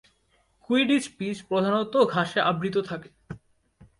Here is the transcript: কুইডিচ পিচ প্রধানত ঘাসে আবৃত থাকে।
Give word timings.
কুইডিচ 0.61 1.05
পিচ 1.17 1.37
প্রধানত 1.49 1.93
ঘাসে 2.09 2.39
আবৃত 2.41 2.75
থাকে। 2.89 3.09